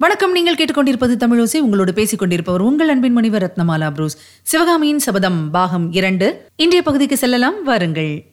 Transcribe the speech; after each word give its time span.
வணக்கம். 0.00 0.32
நீங்கள் 0.32 0.54
கேட்டுக்கொண்டிருப்பது 0.54 1.16
தமிழோசை 1.16 1.58
உங்களோடு 1.58 1.94
பேசிக் 1.94 2.18
கொண்டிருப்பவர் 2.18 2.60
உங்கள் 2.60 2.88
அன்பின் 2.88 3.12
முனிவர் 3.12 3.42
ரத்னமாலா 3.42 3.90
புரூஸ். 3.90 4.16
சிவகாமியின் 4.42 4.98
சபதம் 4.98 5.50
பாகம் 5.50 5.92
இரண்டு. 5.92 6.50
இன்றைய 6.56 6.82
பகுதிக்கு 6.82 7.16
செல்லலாம். 7.16 7.62
வாருங்கள். 7.62 8.24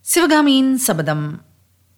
சிவகாமியின் 0.00 0.76
சபதம். 0.76 1.44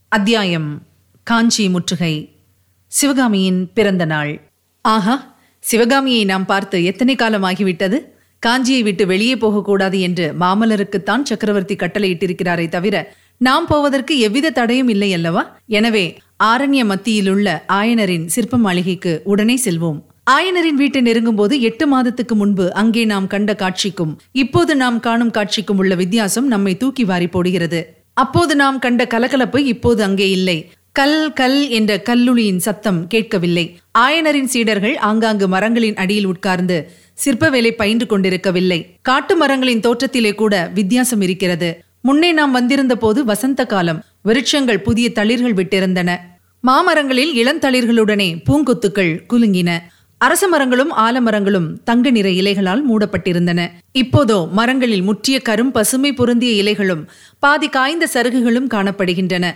அத்தியாயம் 0.08 0.86
காஞ்சி 1.22 1.68
முற்றுகை. 1.68 2.38
சிவகாமியின் 2.86 3.72
பிறந்த 3.72 4.04
நாள். 4.04 4.50
ஆஹா! 4.82 5.34
சிவகாமியை 5.60 6.24
நாம் 6.24 6.46
பார்த்து 6.46 6.84
எத்தனை 6.84 7.14
காலம் 7.14 7.44
ஆகிவிட்டது 7.44 7.98
காஞ்சியை 8.46 8.82
விட்டு 8.82 9.06
வெளியே 9.06 9.36
போகக்கூடாது 9.36 10.00
என்று 10.00 10.34
மாமல்லருக்குத்தான் 10.40 11.22
சக்கரவர்த்தி 11.22 11.74
கட்டளையிட்டிருக்கிறாரே 11.74 12.68
தவிர 12.68 13.14
நாம் 13.36 13.66
போவதற்கு 13.66 14.18
எவ்வித 14.18 14.50
தடையும் 14.50 14.88
இல்லை 14.88 15.14
அல்லவா? 15.14 15.56
எனவே 15.66 16.18
ஆரண்ய 16.48 16.82
மத்தியிலுள்ள 16.90 17.46
ஆயனரின் 17.78 18.26
சிற்ப 18.26 18.56
மாளிகைக்கு 18.56 19.12
உடனே 19.24 19.56
செல்வோம். 19.64 19.98
ஆயனரின் 20.30 20.78
வீட்டை 20.82 21.00
நெருங்கும் 21.00 21.34
போது 21.34 21.60
எட்டு 21.60 21.86
மாதத்துக்கு 21.86 22.34
முன்பு 22.34 22.72
அங்கே 22.72 23.04
நாம் 23.04 23.26
கண்ட 23.26 23.54
காட்சிக்கும் 23.54 24.12
இப்போது 24.32 24.76
நாம் 24.76 25.00
காணும் 25.00 25.30
காட்சிக்கும் 25.30 25.76
உள்ள 25.76 25.94
வித்தியாசம் 25.94 26.46
நம்மை 26.46 26.76
தூக்கி 26.76 27.04
வாரி 27.04 27.26
போடுகிறது. 27.26 27.80
அப்போது 28.12 28.56
நாம் 28.56 28.78
கண்ட 28.78 29.06
கலகலப்பு 29.06 29.64
இப்போது 29.64 30.02
அங்கே 30.02 30.30
இல்லை. 30.30 30.70
கல் 30.92 31.32
கல் 31.32 31.68
என்ற 31.68 32.02
கல்லுளியின் 32.08 32.62
சத்தம் 32.66 33.06
கேட்கவில்லை. 33.06 33.66
ஆயனரின் 33.98 34.50
சீடர்கள் 34.54 34.96
ஆங்காங்கு 34.96 35.48
மரங்களின் 35.48 35.96
அடியில் 35.96 36.26
உட்கார்ந்து 36.26 36.78
சிற்ப 37.12 37.50
வேலை 37.50 37.74
பயின்று 37.74 38.06
கொண்டிருக்கவில்லை. 38.06 38.80
காட்டு 39.02 39.36
மரங்களின் 39.36 39.80
தோற்றத்திலே 39.80 40.34
கூட 40.34 40.54
வித்தியாசம் 40.74 41.20
இருக்கிறது. 41.20 41.70
முன்னே 42.00 42.32
நாம் 42.32 42.50
வந்திருந்த 42.50 42.94
போது 42.96 43.20
வசந்த 43.24 43.66
காலம் 43.66 44.02
விருட்சங்கள் 44.28 44.84
புதிய 44.88 45.06
தளிர்கள் 45.14 45.58
விட்டிருந்தன. 45.58 46.10
மாமரங்களில் 46.64 47.32
இளந்தளிர்களுடனே 47.32 48.42
பூங்கொத்துக்கள் 48.46 49.12
குலுங்கின. 49.32 49.70
அரச 50.18 50.48
மரங்களும் 50.48 50.92
ஆலமரங்களும் 50.96 51.68
தங்க 51.84 52.10
நிற 52.10 52.28
இலைகளால் 52.28 52.82
மூடப்பட்டிருந்தன. 52.88 53.70
இப்போதோ 53.92 54.48
மரங்களில் 54.52 55.02
முற்றிய 55.02 55.42
கரும் 55.48 55.70
பசுமை 55.70 56.12
பொருந்திய 56.12 56.62
இலைகளும் 56.62 57.06
பாதி 57.38 57.68
காய்ந்த 57.68 58.08
சருகுகளும் 58.14 58.68
காணப்படுகின்றன. 58.74 59.54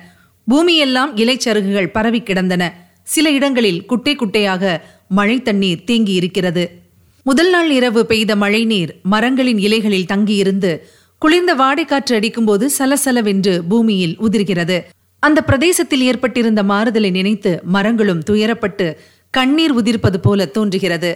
பூமியெல்லாம் 0.51 1.13
இலைச்சருகுகள் 1.17 1.93
பரவி 1.93 2.21
கிடந்தன. 2.21 2.63
சில 3.03 3.31
இடங்களில் 3.31 3.85
குட்டை 3.85 4.17
குட்டையாக 4.17 4.81
மழை 5.09 5.43
தண்ணீர் 5.43 5.85
தேங்கி 5.85 6.13
இருக்கிறது 6.13 6.83
முதல் 7.23 7.51
நாள் 7.51 7.71
இரவு 7.71 8.07
பெய்த 8.07 8.37
மழை 8.37 8.65
நீர் 8.65 8.97
மரங்களின் 9.03 9.59
இலைகளில் 9.59 10.07
தங்கியிருந்து 10.07 10.89
குளிர்ந்த 11.19 11.55
வாடைக்காற்று 11.55 12.15
அடிக்கும்போது 12.15 12.71
சலசலவென்று 12.79 13.61
பூமியில் 13.69 14.17
உதிர்கிறது. 14.19 14.85
அந்த 15.27 15.41
பிரதேசத்தில் 15.49 16.05
ஏற்பட்டிருந்த 16.11 16.63
மாறுதலை 16.63 17.11
நினைத்து 17.11 17.51
மரங்களும் 17.75 18.23
துயரப்பட்டு 18.31 18.87
கண்ணீர் 19.35 19.75
உதிர்ப்பது 19.77 20.19
போல 20.23 20.47
தோன்றுகிறது. 20.57 21.11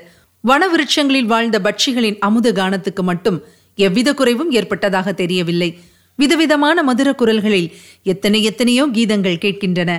வனவிருட்சங்களில் 0.44 1.30
வாழ்ந்த 1.32 1.56
பட்சிகளின் 1.58 2.18
அமுத 2.18 2.48
கானத்துக்கு 2.52 3.02
மட்டும் 3.02 3.38
எவ்வித 3.78 4.08
குறைவும் 4.14 4.50
ஏற்பட்டதாக 4.50 5.12
தெரியவில்லை. 5.12 5.70
விதவிதமான 6.18 6.82
மதுர 6.82 7.08
குரல்களில் 7.14 7.68
எத்தனை 8.02 8.40
எத்தனையோ 8.42 8.84
கீதங்கள் 8.96 9.42
கேட்கின்றன. 9.44 9.90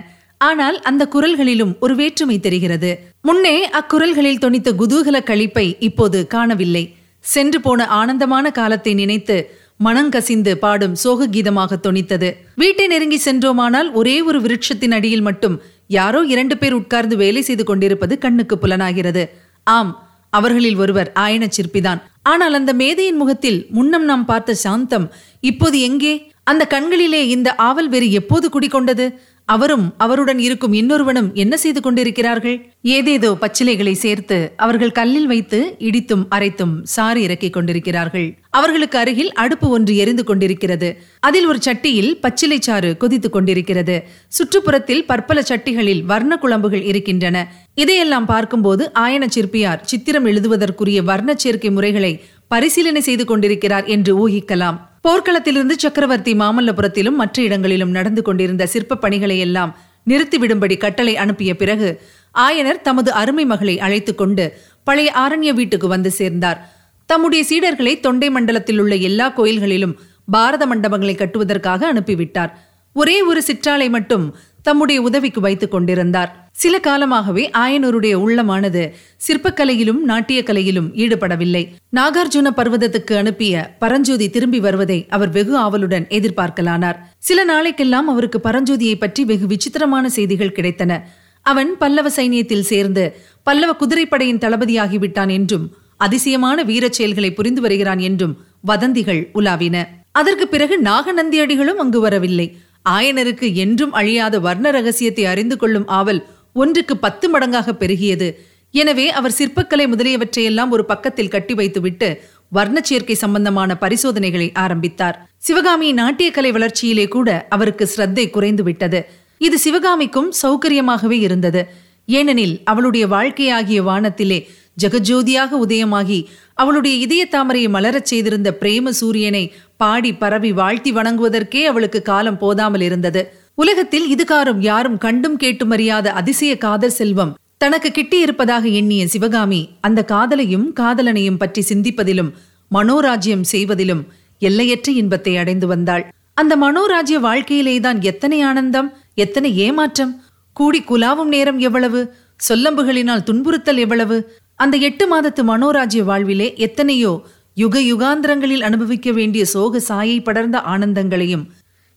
ஆனால் 0.42 0.78
அந்த 0.82 1.04
குரல்களிலும் 1.14 1.74
ஒரு 1.80 1.94
வேற்றுமை 1.96 2.38
தெரிகிறது. 2.40 2.92
முன்னே 3.22 3.56
அக்குரல்களில் 3.80 4.42
தொனித்த 4.44 4.70
குதூகல 4.82 5.18
கழிப்பை 5.30 5.66
இப்போது 5.80 6.20
காணவில்லை. 6.28 6.84
சென்று 7.26 7.60
போன 7.62 7.88
ஆனந்தமான 8.00 8.46
காலத்தை 8.52 8.94
நினைத்து 8.94 9.38
மனங்கசிந்து 9.84 10.54
பாடும் 10.56 10.96
சோக 10.96 11.28
கீதமாக 11.28 11.78
தொனித்தது. 11.84 12.30
வீட்டை 12.56 12.88
நெருங்கி 12.88 13.18
சென்றோமானால் 13.18 13.92
ஒரே 13.92 14.22
ஒரு 14.22 14.42
விருட்சத்தின் 14.42 14.92
அடியில் 14.92 15.22
மட்டும் 15.22 15.62
யாரோ 15.88 16.22
இரண்டு 16.24 16.58
பேர் 16.58 16.74
உட்கார்ந்து 16.74 17.16
வேலை 17.18 17.42
செய்து 17.42 17.64
கொண்டிருப்பது 17.64 18.18
கண்ணுக்கு 18.18 18.58
புலனாகிறது. 18.58 19.24
ஆம் 19.64 19.92
அவர்களில் 20.30 20.76
ஒருவர் 20.76 21.12
ஆயன 21.20 21.44
சிற்பிதான். 21.48 22.02
ஆனால் 22.22 22.54
அந்த 22.54 22.74
மேதையின் 22.74 23.16
முகத்தில் 23.16 23.68
முன்னம் 23.70 24.04
நாம் 24.04 24.26
பார்த்த 24.26 24.54
சாந்தம் 24.54 25.12
இப்போது 25.40 25.80
எங்கே? 25.80 26.32
அந்த 26.44 26.66
கண்களிலே 26.66 27.28
இந்த 27.28 27.56
ஆவல் 27.56 27.90
வெறி 27.90 28.08
எப்போது 28.14 28.50
குடிக்கொண்டது 28.50 29.06
அவரும் 29.56 29.86
அவருடன் 29.98 30.40
இருக்கும் 30.40 30.74
இன்னொருவனும் 30.74 31.30
என்ன 31.34 31.58
செய்து 31.58 31.82
கொண்டிருக்கிறார்கள்? 31.82 32.58
ஏதேதோ 32.82 33.30
பச்சிலைகளை 33.42 33.92
சேர்த்து 33.92 34.38
அவர்கள் 34.58 34.92
கல்லில் 34.92 35.28
வைத்து 35.28 35.60
இடித்தும் 35.80 36.26
அரைத்தும் 36.36 36.76
சாறு 36.84 37.22
இறக்கிக் 37.22 37.54
கொண்டிருக்கிறார்கள். 37.54 38.28
அவர்களுக்கு 38.50 38.98
அருகில் 38.98 39.32
அடுப்பு 39.34 39.70
ஒன்று 39.70 39.96
எரிந்து 39.96 40.24
கொண்டிருக்கிறது. 40.24 40.90
அதில் 41.20 41.46
ஒரு 41.46 41.60
சட்டியில் 41.66 42.12
பச்சிலை 42.22 42.60
சாறு 42.60 42.98
கொதித்துக் 42.98 43.32
கொண்டிருக்கிறது. 43.32 44.04
சுற்றுப்புறத்தில் 44.38 45.06
பற்பல 45.06 45.42
சட்டிகளில் 45.42 46.04
வர்ண 46.04 46.40
குழம்புகள் 46.42 46.84
இருக்கின்றன. 46.84 47.38
இதையெல்லாம் 47.74 48.26
பார்க்கும்போது 48.26 48.92
ஆயன 49.00 49.28
சிற்பியார் 49.36 49.82
சித்திரம் 49.82 50.26
எழுதுவதற்குரிய 50.26 51.02
வர்ண 51.04 51.34
சேர்க்கை 51.36 51.72
முறைகளை 51.72 52.14
பரிசீலனை 52.48 53.02
செய்து 53.02 53.26
கொண்டிருக்கிறார் 53.26 53.86
என்று 53.86 54.14
ஊகிக்கலாம். 54.22 54.80
போர்க்களத்திலிருந்து 55.08 55.78
சக்கரவர்த்தி 55.78 56.34
மாமல்லபுரத்திலும் 56.34 57.16
மற்ற 57.16 57.42
இடங்களிலும் 57.42 57.90
நடந்து 57.90 58.22
கொண்டிருந்த 58.22 58.68
சிற்ப 58.68 58.98
பணிகளை 58.98 59.40
எல்லாம் 59.40 59.78
நிறுத்திவிடும்படி 60.08 60.78
கட்டளை 60.78 61.18
அனுப்பிய 61.18 61.56
பிறகு 61.56 62.02
ஆயனர் 62.34 62.82
தமது 62.82 63.12
அருமை 63.12 63.46
மகளை 63.46 63.80
அழைத்துக் 63.80 64.18
கொண்டு 64.18 64.58
பழைய 64.84 65.14
ஆரண்ய 65.16 65.54
வீட்டுக்கு 65.54 65.88
வந்து 65.88 66.12
சேர்ந்தார். 66.12 66.74
தம்முடைய 67.06 67.44
சீடர்களை 67.50 68.00
தொண்டை 68.00 68.30
மண்டலத்தில் 68.30 68.80
உள்ள 68.80 68.96
எல்லா 68.96 69.34
கோயில்களிலும் 69.38 69.96
பாரத 70.32 70.66
மண்டபங்களை 70.66 71.16
கட்டுவதற்காக 71.16 71.94
அனுப்பிவிட்டார். 71.94 72.52
ஒரே 72.94 73.22
ஒரு 73.22 73.44
சிற்றாலை 73.48 73.90
மட்டும் 73.90 74.36
தம்முடைய 74.70 75.02
உதவிக்கு 75.02 75.42
வைத்துக் 75.42 75.72
கொண்டிருந்தார். 75.72 76.32
சில 76.52 76.80
காலமாகவே 76.80 77.44
ஆயனூருடைய 77.58 78.16
உள்ளமானது 78.24 78.82
சிற்பக்கலையிலும் 79.28 80.02
நாட்டிய 80.10 80.40
கலையிலும் 80.46 80.90
ஈடுபடவில்லை. 81.04 81.64
நாகார்ஜுன 81.96 82.48
பர்வதத்துக்கு 82.58 83.14
அனுப்பிய 83.16 83.54
பரஞ்சோதி 83.80 84.30
திரும்பி 84.30 84.60
வருவதை 84.60 85.00
அவர் 85.10 85.30
வெகு 85.30 85.56
ஆவலுடன் 85.58 86.06
எதிர்பார்க்கலானார். 86.10 87.00
சில 87.18 87.46
நாளைக்கெல்லாம் 87.46 88.08
அவருக்கு 88.14 88.40
பரஞ்சோதியை 88.44 88.96
பற்றி 89.00 89.26
வெகு 89.26 89.48
விசித்திரமான 89.48 90.10
செய்திகள் 90.10 90.56
கிடைத்தன. 90.58 91.02
அவன் 91.46 91.78
பல்லவ 91.78 92.08
சைனியத்தில் 92.10 92.70
சேர்ந்து 92.72 93.04
பல்லவ 93.44 93.72
குதிரைப்படையின் 93.74 94.44
தளபதியாகிவிட்டான் 94.46 95.32
என்றும் 95.32 95.68
அதிசயமான 95.98 96.64
வீரச் 96.64 96.98
செயல்களை 96.98 97.34
புரிந்து 97.34 97.62
வருகிறான் 97.62 98.00
என்றும் 98.00 98.36
வதந்திகள் 98.62 99.22
உலாவின. 99.34 99.78
அதற்கு 100.12 100.48
பிறகு 100.48 100.76
நாகநந்தியடிகளும் 100.84 101.82
அங்கு 101.84 102.00
வரவில்லை. 102.00 102.48
ஆயனருக்கு 102.86 103.48
என்றும் 103.54 103.94
அழியாத 103.94 104.36
வர்ண 104.40 104.72
ரகசியத்தை 104.72 105.26
அறிந்து 105.26 105.58
கொள்ளும் 105.58 105.88
ஆவல் 106.00 106.22
ஒன்றுக்கு 106.54 106.98
பத்து 106.98 107.26
மடங்காக 107.30 107.74
பெருகியது. 107.80 108.28
எனவே 108.74 109.06
அவர் 109.10 109.38
சிற்பக்கலை 109.38 109.86
முதலியவற்றையெல்லாம் 109.94 110.70
ஒரு 110.70 110.84
பக்கத்தில் 110.86 111.30
கட்டி 111.30 111.54
வைத்துவிட்டு 111.54 112.10
வர்ண 112.48 112.78
சேர்க்கை 112.82 113.16
சம்பந்தமான 113.16 113.76
பரிசோதனைகளை 113.76 114.48
ஆரம்பித்தார். 114.54 115.18
சிவகாமி 115.38 115.90
நாட்டியக்கலை 115.94 116.52
வளர்ச்சியிலே 116.52 117.06
கூட 117.08 117.30
அவருக்கு 117.50 117.86
ஸ்ரத்தை 117.96 118.26
குறைந்து 118.30 118.64
விட்டது 118.64 119.02
இது 119.38 119.58
சிவகாமிக்கும் 119.58 120.30
சௌகரியமாகவே 120.42 121.18
இருந்தது. 121.28 121.62
ஏனெனில் 122.08 122.56
அவளுடைய 122.64 123.08
வாழ்க்கையாகிய 123.08 123.80
வானத்திலே 123.82 124.40
ஜெகஜோதியாக 124.82 125.52
உதயமாகி 125.66 126.20
அவளுடைய 126.54 126.96
இதய 126.98 127.24
தாமரையை 127.32 127.70
மலரச் 127.70 128.10
செய்திருந்த 128.12 128.50
பிரேம 128.62 128.90
சூரியனை 128.90 129.44
பாடி 129.80 130.12
பரவி 130.14 130.52
வாழ்த்தி 130.52 130.92
வணங்குவதற்கே 130.94 131.62
அவளுக்கு 131.64 132.02
காலம் 132.02 132.38
போதாமல் 132.38 132.82
இருந்தது. 132.82 133.22
உலகத்தில் 133.56 134.08
இதுகாரும் 134.16 134.60
யாரும் 134.60 134.98
கண்டும் 134.98 135.38
கேட்டும் 135.38 135.70
அறியாத 135.70 136.12
அதிசய 136.12 136.58
காதல் 136.58 136.90
செல்வம் 136.90 137.32
தனக்கு 137.58 137.90
கிட்டியிருப்பதாக 137.90 138.66
எண்ணிய 138.72 139.04
சிவகாமி 139.08 139.62
அந்த 139.82 140.06
காதலையும் 140.08 140.68
காதலனையும் 140.80 141.38
பற்றி 141.38 141.62
சிந்திப்பதிலும் 141.70 142.32
மனோராஜ்யம் 142.72 143.46
செய்வதிலும் 143.54 144.04
எல்லையற்ற 144.42 144.92
இன்பத்தை 144.92 145.38
அடைந்து 145.38 145.68
வந்தாள். 145.68 146.04
அந்த 146.34 146.54
மனோராஜ்ய 146.58 147.18
வாழ்க்கையிலேதான் 147.28 148.00
எத்தனை 148.02 148.42
ஆனந்தம் 148.42 148.90
எத்தனை 149.16 149.58
ஏமாற்றம் 149.58 150.14
கூடி 150.58 150.80
குலாவும் 150.82 151.32
நேரம் 151.36 151.60
எவ்வளவு 151.60 152.02
சொல்லம்புகளினால் 152.50 153.28
துன்புறுத்தல் 153.30 153.78
எவ்வளவு 153.78 154.18
அந்த 154.60 154.76
எட்டு 154.88 155.06
மாதத்து 155.12 155.42
மனோராஜ்ய 155.44 156.02
வாழ்விலே 156.04 156.48
எத்தனையோ 156.58 157.12
யுக 157.60 157.80
யுகாந்திரங்களில் 157.82 158.66
அனுபவிக்க 158.68 159.12
வேண்டிய 159.12 159.44
சோக 159.46 159.80
சாயை 159.80 160.18
படர்ந்த 160.22 160.58
ஆனந்தங்களையும் 160.74 161.46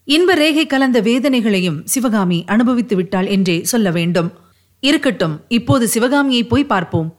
இன்ப 0.07 0.33
ரேகை 0.33 0.65
கலந்த 0.67 0.97
வேதனைகளையும் 1.01 1.77
சிவகாமி 1.83 2.39
அனுபவித்து 2.45 2.95
விட்டாள் 2.95 3.25
என்றே 3.25 3.57
சொல்ல 3.63 3.87
வேண்டும். 3.91 4.29
இருக்கட்டும் 4.83 5.35
இப்போது 5.47 5.85
சிவகாமியை 5.87 6.43
போய் 6.43 6.65
பார்ப்போம். 6.65 7.09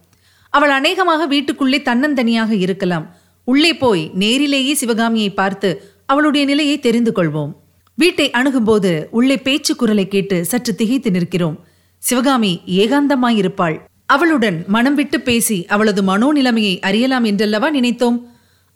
அவள் 0.52 0.70
அநேகமாக 0.70 1.22
வீட்டுக்குள்ளே 1.26 1.78
தன்னந்தனியாக 1.84 2.50
இருக்கலாம். 2.64 3.06
உள்ளே 3.48 3.72
போய் 3.76 4.02
நேரிலேயே 4.14 4.74
சிவகாமியை 4.74 5.30
பார்த்து 5.30 5.70
அவளுடைய 6.06 6.44
நிலையை 6.46 6.76
தெரிந்து 6.78 7.12
கொள்வோம். 7.16 7.54
வீட்டை 7.98 8.28
அணுகும்போது 8.30 8.92
உள்ளே 9.10 9.38
பேச்சு 9.38 9.72
குரலை 9.76 10.06
கேட்டு 10.08 10.36
சற்று 10.44 10.74
திகைத்து 10.74 11.10
நிற்கிறோம். 11.10 11.56
சிவகாமி 12.02 12.52
ஏகாந்தமாயிருப்பாள். 12.80 13.76
அவளுடன் 14.06 14.58
மனம் 14.66 14.94
விட்டு 14.94 15.18
பேசி 15.20 15.58
அவளது 15.66 16.00
மனோநிலைமையை 16.02 16.74
அறியலாம் 16.80 17.24
என்றல்லவா 17.24 17.68
நினைத்தோம்? 17.70 18.18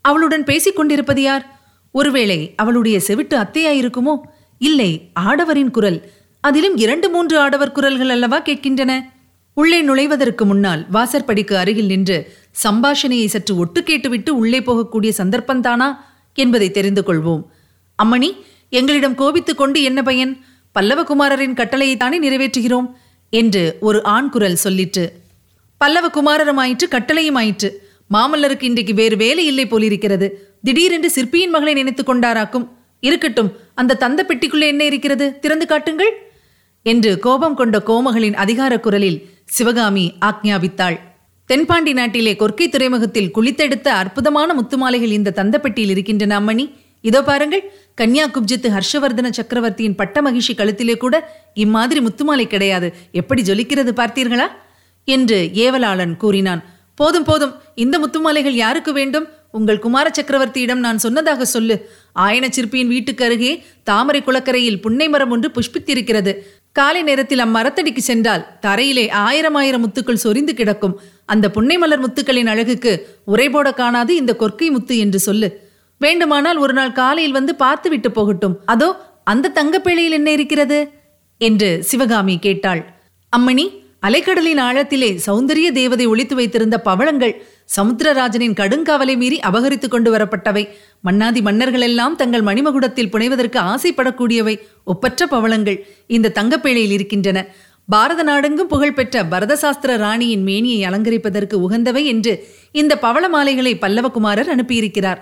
அவளுடன் 0.00 0.44
பேசிக் 0.44 0.76
கொண்டிருப்பது 0.76 1.22
யார்? 1.22 1.60
ஒருவேளை 1.90 2.52
அவளுடைய 2.56 3.00
செவிட்டு 3.00 3.38
அத்தையாயிருக்குமோ? 3.38 4.16
இல்லை 4.58 5.10
ஆடவரின் 5.20 5.70
குரல். 5.70 6.10
அதிலும் 6.40 6.76
இரண்டு 6.76 7.10
மூன்று 7.10 7.38
ஆடவர் 7.38 7.72
குரல்கள் 7.72 8.08
அல்லவா 8.08 8.42
கேட்கின்றன? 8.42 9.00
உள்ளே 9.54 9.82
நுழைவதற்கு 9.82 10.44
முன்னால் 10.44 10.86
வாசற்படிக்கு 10.90 11.56
அருகில் 11.56 11.86
நின்று 11.86 12.32
சம்பாஷணையை 12.64 13.26
சற்று 13.26 13.56
ஒட்டு 13.56 13.82
கேட்டுவிட்டு 13.82 14.36
உள்ளே 14.36 14.60
போகக்கூடிய 14.60 15.12
சந்தர்ப்பந்தானா 15.16 15.96
என்பதை 16.34 16.70
தெரிந்து 16.70 17.04
கொள்வோம். 17.06 17.44
அம்மணி 18.04 18.36
எங்களிடம் 18.68 19.14
கோபித்துக் 19.14 19.58
கொண்டு 19.58 19.82
என்ன 19.82 20.02
பயன்? 20.02 20.44
பல்லவகுமாரரின் 20.80 21.54
கட்டளையைத்தானே 21.54 22.18
நிறைவேற்றுகிறோம்? 22.22 22.92
என்று 23.30 23.76
ஒரு 23.80 24.02
ஆண் 24.02 24.28
குரல் 24.28 24.56
சொல்லிற்று. 24.64 25.08
பல்லவ 25.78 26.08
குமாரரும் 26.08 26.56
ஆயிற்று 26.56 26.88
கட்டளையும் 26.88 27.34
ஆயிற்று 27.34 27.87
மாமல்லருக்கு 28.14 28.62
இன்றைக்கு 28.62 28.94
வேறு 28.94 29.16
வேலை 29.16 29.46
இல்லை 29.46 29.66
போலிருக்கிறது. 29.66 30.56
திடீரென்று 30.62 31.10
சிற்பியின் 31.10 31.50
மகளை 31.50 31.74
நினைத்துக் 31.74 32.10
கொண்டாராக்கும். 32.10 32.68
இருக்கட்டும் 33.00 33.56
அந்த 33.74 33.94
தந்த 33.94 34.24
பெட்டிக்குள்ளே 34.28 34.66
என்ன 34.66 34.84
இருக்கிறது? 34.84 35.38
திறந்து 35.38 35.66
காட்டுங்கள். 35.66 36.12
என்று 36.82 37.18
கோபம் 37.18 37.54
கொண்ட 37.54 37.82
கோமகளின் 37.86 38.34
அதிகார 38.34 38.80
குரலில் 38.80 39.28
சிவகாமி 39.44 40.12
ஆக்ஞாபித்தாள். 40.20 40.98
தென்பாண்டி 41.46 41.92
நாட்டிலே 41.92 42.36
கொர்க்கை 42.38 42.68
துறைமுகத்தில் 42.68 43.30
குளித்தெடுத்த 43.34 43.88
அற்புதமான 43.88 44.54
முத்துமாலைகள் 44.54 45.10
இந்த 45.10 45.30
தந்த 45.30 45.60
பெட்டியில் 45.60 45.90
இருக்கின்றன 45.90 46.40
அம்மணி. 46.40 46.72
இதோ 47.00 47.22
பாருங்கள் 47.22 47.72
கன்யா 48.00 48.24
குப்ஜித்து 48.26 48.68
ஹர்ஷவர்தன 48.68 49.30
சக்கரவர்த்தியின் 49.30 49.94
பட்ட 49.94 50.22
மகிழ்ச்சி 50.22 50.54
கழுத்திலே 50.54 50.96
கூட 50.96 51.34
இம்மாதிரி 51.54 52.06
முத்துமாலை 52.06 52.46
கிடையாது. 52.46 52.94
எப்படி 53.12 53.42
ஜொலிக்கிறது 53.42 53.92
பார்த்தீர்களா? 53.96 54.46
என்று 55.04 55.50
ஏவலாளன் 55.54 56.16
கூறினான். 56.16 56.77
போதும் 57.00 57.26
போதும். 57.28 57.54
இந்த 57.84 57.96
முத்துமாலைகள் 57.98 58.56
யாருக்கு 58.64 58.92
வேண்டும்? 58.92 59.26
உங்கள் 59.56 59.82
குமார 59.84 60.06
சக்கரவர்த்தியிடம் 60.16 60.84
நான் 60.86 61.02
சொன்னதாக 61.04 61.44
சொல்லு. 61.44 61.76
ஆயன 62.18 62.46
சிற்பியின் 62.56 62.92
வீட்டுக்கு 62.94 63.22
அருகே 63.24 63.52
தாமரை 63.82 64.20
குளக்கரையில் 64.22 64.80
புன்னை 64.80 65.06
மரம் 65.08 65.30
ஒன்று 65.30 65.48
புஷ்பித்திருக்கிறது. 65.56 66.32
காலை 66.72 67.00
நேரத்தில் 67.02 67.44
அம்மரத்தடிக்கு 67.44 68.02
சென்றால் 68.08 68.42
தரையிலே 68.66 69.04
ஆயிரம் 69.22 69.56
ஆயிரம் 69.60 69.84
முத்துக்கள் 69.84 70.22
சொரிந்து 70.24 70.54
கிடக்கும். 70.54 70.96
அந்த 71.26 71.46
புன்னை 71.50 71.78
மலர் 71.78 72.04
முத்துக்களின் 72.04 72.50
அழகுக்கு 72.52 72.92
உரைபோட 73.26 73.68
காணாது 73.80 74.12
இந்த 74.16 74.34
கொற்கை 74.40 74.68
முத்து 74.70 74.96
என்று 74.98 75.18
சொல்லு. 75.18 75.50
வேண்டுமானால் 76.00 76.60
ஒரு 76.64 76.72
நாள் 76.72 76.96
காலையில் 77.00 77.36
வந்து 77.38 77.54
பார்த்து 77.54 77.88
விட்டு 77.90 78.10
போகட்டும். 78.10 78.56
அதோ 78.66 78.88
அந்த 79.24 79.52
தங்கப்பிழையில் 79.56 80.16
என்ன 80.18 80.28
இருக்கிறது? 80.30 80.78
என்று 81.40 81.70
சிவகாமி 81.82 82.34
கேட்டாள். 82.38 82.82
அம்மணி 83.32 83.66
அலைக்கடலின் 84.06 84.60
ஆழத்திலே 84.60 85.18
சௌந்தரிய 85.26 85.70
தேவதை 85.72 86.06
ஒழித்து 86.06 86.34
வைத்திருந்த 86.34 86.80
பவளங்கள் 86.80 87.42
சமுத்திரராஜனின் 87.76 88.54
கடுங்காவலை 88.54 89.16
மீறி 89.16 89.38
அபகரித்துக் 89.38 89.88
கொண்டு 89.88 90.14
வரப்பட்டவை. 90.14 90.68
மன்னாதி 91.00 91.40
மன்னர்கள் 91.40 91.80
எல்லாம் 91.80 92.16
தங்கள் 92.16 92.42
மணிமகுடத்தில் 92.42 93.10
புனைவதற்கு 93.10 93.58
ஆசைப்படக்கூடியவை 93.58 94.58
ஒப்பற்ற 94.84 95.26
பவளங்கள். 95.26 95.86
இந்த 96.06 96.32
தங்கப்பேழையில் 96.34 96.90
இருக்கின்றன. 96.90 97.46
பாரத 97.86 98.22
நாடெங்கும் 98.22 98.68
புகழ்பெற்ற 98.68 99.22
பரதசாஸ்திர 99.22 99.96
ராணியின் 99.96 100.42
மேனியை 100.42 100.90
அலங்கரிப்பதற்கு 100.90 101.70
உகந்தவை 101.70 102.04
என்று 102.04 102.48
இந்த 102.72 102.98
பவள 102.98 103.28
மாலைகளை 103.28 103.74
பல்லவகுமாரர் 103.74 104.48
அனுப்பியிருக்கிறார். 104.48 105.20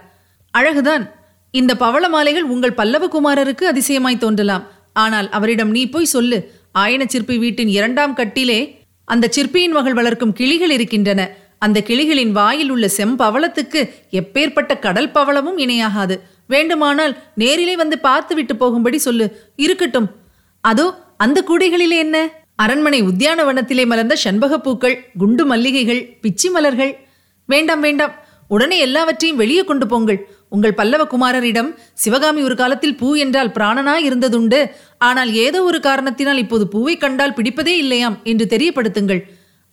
அழகுதான். 0.50 1.10
இந்த 1.50 1.76
பவள 1.76 2.08
மாலைகள் 2.08 2.42
உங்கள் 2.42 2.74
பல்லவகுமாரருக்கு 2.76 3.62
அதிசயமாய் 3.62 4.18
தோன்றலாம். 4.18 4.66
ஆனால் 4.92 5.30
அவரிடம் 5.30 5.70
நீ 5.70 5.86
போய் 5.86 6.04
சொல்லு. 6.04 6.55
ஆயன 6.78 7.06
சிற்பி 7.06 7.38
வீட்டின் 7.38 7.68
இரண்டாம் 7.68 8.14
கட்டிலே 8.14 8.78
அந்த 9.04 9.28
சிற்பியின் 9.30 9.72
மகள் 9.72 9.94
வளர்க்கும் 9.94 10.32
கிளிகள் 10.32 10.70
இருக்கின்றன. 10.70 11.36
அந்த 11.58 11.82
கிளிகளின் 11.82 12.32
வாயில் 12.32 12.70
உள்ள 12.70 12.90
செம்பவளத்துக்கு 12.96 13.90
எப்பேற்பட்ட 14.10 14.78
கடல் 14.78 15.10
பவளமும் 15.10 15.58
இணையாகாது. 15.58 16.20
வேண்டுமானால் 16.46 17.16
நேரிலே 17.34 17.76
வந்து 17.76 17.98
பார்த்து 17.98 18.34
விட்டு 18.34 18.56
போகும்படி 18.56 18.98
சொல்லு. 18.98 19.52
இருக்கட்டும். 19.56 20.10
அதோ 20.60 21.14
அந்த 21.16 21.44
கூடைகளிலே 21.48 21.96
என்ன? 21.96 22.30
அரண்மனை 22.56 23.02
உத்தியானவனத்திலே 23.02 23.86
மலர்ந்த 23.86 24.16
சண்பக 24.16 24.60
பூக்கள் 24.60 25.10
குண்டு 25.18 25.46
மல்லிகைகள் 25.46 26.18
பிச்சி 26.22 26.50
மலர்கள். 26.50 27.06
வேண்டாம் 27.46 27.80
வேண்டாம். 27.80 28.14
உடனே 28.48 28.78
எல்லாவற்றையும் 28.78 29.38
வெளியே 29.38 29.64
கொண்டு 29.64 29.86
போங்கள். 29.86 30.28
உங்கள் 30.52 30.76
பல்லவ 30.80 31.02
குமாரரிடம் 31.12 31.70
சிவகாமி 32.02 32.40
ஒரு 32.48 32.56
காலத்தில் 32.60 32.96
பூ 33.00 33.08
என்றால் 33.24 33.50
பிராணனாய் 33.56 34.06
இருந்ததுண்டு. 34.08 34.60
ஆனால் 35.08 35.30
ஏதோ 35.44 35.60
ஒரு 35.68 35.78
காரணத்தினால் 35.86 36.42
இப்போது 36.44 36.66
பூவை 36.74 36.94
கண்டால் 37.04 37.36
பிடிப்பதே 37.38 37.74
இல்லையாம் 37.84 38.16
என்று 38.32 38.46
தெரியப்படுத்துங்கள். 38.54 39.22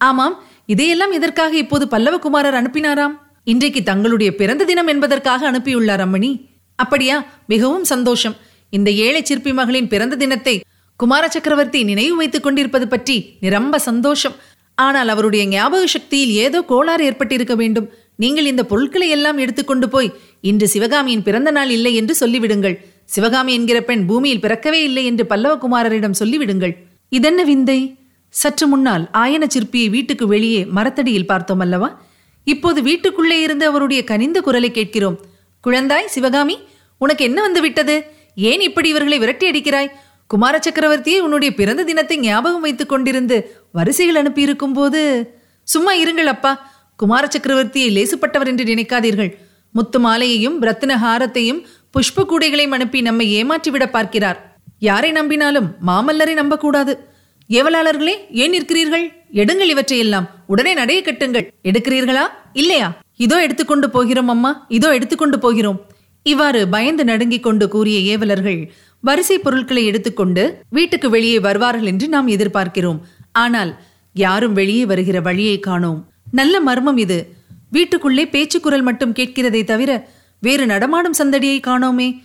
ஆமாம் 0.02 0.36
இதையெல்லாம் 0.74 1.14
எதற்காக 1.18 1.54
இப்போது 1.64 1.86
பல்லவகுமாரர் 1.94 2.60
அனுப்பினாராம்? 2.60 3.16
இன்றைக்கு 3.54 3.82
தங்களுடைய 3.90 4.30
பிறந்த 4.40 4.64
தினம் 4.70 4.90
என்பதற்காக 4.94 5.48
அனுப்பியுள்ளார் 5.52 6.04
அம்மணி. 6.06 6.32
அப்படியா 6.80 7.18
மிகவும் 7.54 7.88
சந்தோஷம். 7.94 8.36
இந்த 8.74 8.90
ஏழை 9.06 9.22
சிற்பி 9.30 9.52
மகளின் 9.60 9.92
பிறந்த 9.94 10.16
தினத்தை 10.22 10.56
குமார 11.00 11.24
சக்கரவர்த்தி 11.36 11.80
நினைவு 11.90 12.16
வைத்துக் 12.20 12.46
கொண்டிருப்பது 12.46 12.86
பற்றி 12.94 13.16
நிரம்ப 13.44 13.80
சந்தோஷம். 13.90 14.36
ஆனால் 14.78 15.10
அவருடைய 15.14 15.44
ஞாபக 15.54 15.84
சக்தியில் 15.94 16.34
ஏதோ 16.46 16.60
கோளாறு 16.72 17.04
ஏற்பட்டிருக்க 17.10 17.56
வேண்டும். 17.62 17.88
நீங்கள் 18.16 18.46
இந்த 18.46 18.66
பொருட்களை 18.66 19.10
எல்லாம் 19.10 19.38
எடுத்துக்கொண்டு 19.38 19.90
போய் 19.90 20.14
இன்று 20.42 20.68
சிவகாமியின் 20.68 21.24
பிறந்த 21.24 21.52
நாள் 21.52 21.70
இல்லை 21.70 21.96
என்று 21.96 22.28
சொல்லிவிடுங்கள். 22.28 22.80
சிவகாமி 23.06 23.54
என்கிற 23.54 23.82
பெண் 23.82 24.06
பூமியில் 24.06 24.40
பிறக்கவே 24.40 24.84
இல்லை 24.84 25.06
என்று 25.06 25.26
பல்லவகுமாரரிடம் 25.30 26.20
சொல்லிவிடுங்கள். 26.20 26.78
இதென்ன 27.10 27.44
விந்தை? 27.44 27.96
சற்று 28.30 28.68
முன்னால் 28.68 29.10
ஆயன 29.14 29.44
சிற்பியை 29.48 29.90
வீட்டுக்கு 29.90 30.28
வெளியே 30.28 30.66
மரத்தடியில் 30.66 31.26
பார்த்தோம் 31.26 31.60
அல்லவா? 31.60 32.02
இப்போது 32.44 32.82
வீட்டுக்குள்ளே 32.82 33.42
இருந்து 33.42 33.66
அவருடைய 33.66 34.04
கனிந்த 34.04 34.42
குரலை 34.42 34.72
கேட்கிறோம். 34.72 35.20
குழந்தாய் 35.68 36.06
சிவகாமி 36.06 36.60
உனக்கு 36.98 37.26
என்ன 37.26 37.42
வந்து 37.42 37.62
விட்டது? 37.62 38.06
ஏன் 38.36 38.62
இப்படி 38.62 38.90
இவர்களை 38.90 39.20
விரட்டி 39.20 39.52
அடிக்கிறாய்? 39.52 39.90
குமார 40.28 40.60
சக்கரவர்த்தியை 40.60 41.20
உன்னுடைய 41.20 41.54
பிறந்த 41.54 41.84
தினத்தை 41.84 42.18
ஞாபகம் 42.20 42.62
வைத்துக் 42.62 42.92
கொண்டிருந்து 42.92 43.42
வரிசைகள் 43.72 44.16
அனுப்பியிருக்கும் 44.16 44.74
போது 44.74 45.02
சும்மா 45.64 45.94
இருங்கள் 45.94 46.26
அப்பா. 46.26 46.73
குமார 46.96 47.28
சக்கரவர்த்தியை 47.28 47.90
லேசுப்பட்டவர் 47.98 48.48
என்று 48.48 48.64
நினைக்காதீர்கள். 48.64 49.32
முத்து 49.72 50.00
மாலையையும் 50.00 50.58
ரத்தின 50.60 50.96
ஹாரத்தையும் 50.96 51.62
புஷ்ப 51.94 52.26
கூடைகளையும் 52.26 52.72
அனுப்பி 52.72 53.02
நம்மை 53.02 53.44
ஏமாற்றிவிட 53.44 53.86
பார்க்கிறார். 53.86 54.58
யாரை 54.80 55.12
நம்பினாலும் 55.12 55.68
மாமல்லரை 55.88 56.34
நம்பக்கூடாது. 56.34 57.00
ஏவலாளர்களே 57.50 58.14
ஏன் 58.30 58.54
நிற்கிறீர்கள்? 58.54 59.06
எடுங்கள் 59.34 59.72
இவற்றையெல்லாம். 59.74 60.30
உடனே 60.48 60.76
நடைய 60.76 61.00
கட்டுங்கள். 61.04 61.52
எடுக்கிறீர்களா? 61.64 62.26
இல்லையா? 62.54 63.02
இதோ 63.18 63.42
எடுத்துக்கொண்டு 63.42 63.90
போகிறோம் 63.90 64.28
அம்மா. 64.28 64.66
இதோ 64.70 64.94
எடுத்துக்கொண்டு 64.94 65.40
போகிறோம். 65.40 65.82
இவ்வாறு 66.24 66.68
பயந்து 66.68 67.04
நடுங்கிக் 67.04 67.44
கொண்டு 67.44 67.68
கூறிய 67.68 68.18
ஏவலர்கள் 68.18 68.72
வரிசை 69.00 69.38
பொருட்களை 69.38 69.86
எடுத்துக்கொண்டு 69.86 70.60
வீட்டுக்கு 70.70 71.10
வெளியே 71.10 71.40
வருவார்கள் 71.40 71.86
என்று 71.86 72.08
நாம் 72.08 72.28
எதிர்பார்க்கிறோம். 72.28 73.00
ஆனால் 73.32 73.80
யாரும் 74.14 74.54
வெளியே 74.54 74.86
வருகிற 74.86 75.22
வழியை 75.22 75.60
காணோம். 75.60 76.13
நல்ல 76.34 76.60
மர்மம் 76.60 76.98
இது. 76.98 77.36
வீட்டுக்குள்ளே 77.70 78.28
பேச்சு 78.28 78.60
குரல் 78.60 78.82
மட்டும் 78.82 79.14
கேட்கிறதே 79.14 79.64
தவிர 79.64 80.10
வேறு 80.42 80.66
நடமாடும் 80.66 81.14
சந்தடியை 81.18 81.60
காணோமே. 81.60 82.22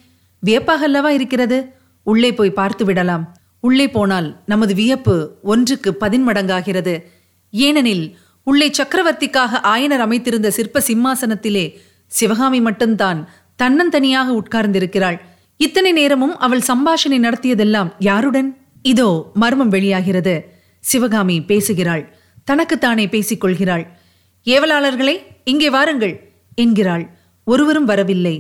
வியப்பாகல்லவா 0.47 1.09
இருக்கிறது? 1.09 1.73
உள்ளே 2.03 2.35
போய் 2.35 2.51
பார்த்து 2.51 2.85
விடலாம். 2.85 3.37
உள்ளே 3.61 3.89
போனால் 3.89 4.41
நமது 4.47 4.75
வியப்பு 4.75 5.39
ஒன்றுக்கு 5.43 5.97
பதின்மடங்காகிறது. 6.01 7.03
ஏனெனில் 7.51 8.17
உள்ளே 8.43 8.71
சக்கரவர்த்திக்காக 8.71 9.61
ஆயனர் 9.63 10.05
அமைத்திருந்த 10.07 10.49
சிற்ப 10.49 10.83
சிம்மாசனத்திலே 10.87 11.77
சிவகாமி 12.07 12.61
மட்டும்தான் 12.61 13.29
தன்னந்தனியாக 13.63 14.41
உட்கார்ந்திருக்கிறாள். 14.41 15.21
இத்தனை 15.57 15.93
நேரமும் 15.93 16.39
அவள் 16.39 16.69
சம்பாஷணை 16.69 17.19
நடத்தியதெல்லாம் 17.27 17.91
யாருடன்? 17.99 18.57
இதோ 18.83 19.31
மர்மம் 19.35 19.69
வெளியாகிறது. 19.69 20.53
சிவகாமி 20.81 21.43
பேசுகிறாள். 21.43 22.17
தனக்குத்தானே 22.45 23.09
பேசிக் 23.09 23.41
கொள்கிறாள் 23.41 23.98
ஏவலாளர்களே 24.47 25.15
இங்கே 25.45 25.69
வாருங்கள் 25.77 26.15
என்கிறாள். 26.63 27.05
ஒருவரும் 27.47 27.89
வரவில்லை. 27.91 28.37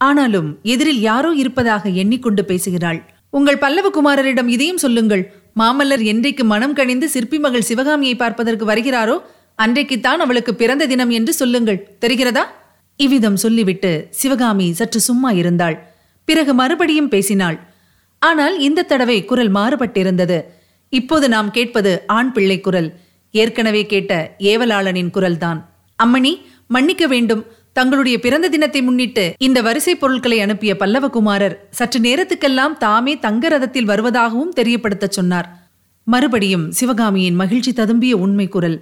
ஆனாலும் 0.00 0.48
எதிரில் 0.72 1.00
யாரோ 1.00 1.30
இருப்பதாக 1.42 1.90
எண்ணிக்கொண்டு 2.02 2.42
பேசுகிறாள். 2.44 3.00
உங்கள் 3.30 3.60
பல்லவகுமாரரிடம் 3.64 4.48
இதையும் 4.54 4.82
சொல்லுங்கள். 4.84 5.22
மாமல்லர் 5.60 6.02
என்றைக்கு 6.12 6.44
மனம் 6.52 6.74
கணிந்து 6.78 7.06
சிற்பி 7.14 7.38
மகள் 7.44 7.68
சிவகாமியை 7.68 8.16
பார்ப்பதற்கு 8.22 8.64
வருகிறாரோ 8.70 9.16
அன்றைக்குத்தான் 9.58 10.20
அவளுக்கு 10.24 10.52
பிறந்த 10.54 10.84
தினம் 10.92 11.12
என்று 11.18 11.32
சொல்லுங்கள். 11.40 11.80
தெரிகிறதா? 12.04 12.44
இவ்விதம் 13.00 13.38
சொல்லிவிட்டு 13.44 13.92
சிவகாமி 14.20 14.66
சற்று 14.80 15.00
சும்மா 15.08 15.30
இருந்தாள். 15.40 15.76
பிறகு 16.28 16.52
மறுபடியும் 16.54 17.12
பேசினாள். 17.14 17.58
ஆனால் 18.22 18.56
இந்த 18.66 18.86
தடவை 18.90 19.18
குரல் 19.30 19.52
மாறுபட்டிருந்தது. 19.56 20.38
இப்போது 20.92 21.26
நாம் 21.34 21.50
கேட்பது 21.50 21.92
ஆண் 22.16 22.32
பிள்ளை 22.32 22.58
குரல். 22.60 22.90
ஏற்கனவே 23.40 23.82
கேட்ட 23.86 24.12
ஏவலாளனின் 24.38 25.12
குரல்தான். 25.16 25.60
அம்மணி 25.98 26.32
மன்னிக்க 26.66 27.06
வேண்டும். 27.06 27.42
தங்களுடைய 27.72 28.16
பிறந்த 28.20 28.46
தினத்தை 28.48 28.82
முன்னிட்டு 28.82 29.24
இந்த 29.38 29.58
வரிசை 29.62 29.94
பொருட்களை 29.96 30.40
அனுப்பிய 30.40 30.72
பல்லவகுமாரர் 30.80 31.54
சற்று 31.70 32.00
நேரத்துக்கெல்லாம் 32.00 32.74
தாமே 32.84 33.18
தங்க 33.18 33.48
ரதத்தில் 33.48 33.90
வருவதாகவும் 33.90 34.56
தெரியப்படுத்தச் 34.56 35.16
சொன்னார். 35.18 35.48
மறுபடியும் 36.04 36.66
சிவகாமியின் 36.70 37.34
மகிழ்ச்சி 37.34 37.72
ததும்பிய 37.72 38.12
உண்மை 38.24 38.48
குரல். 38.48 38.78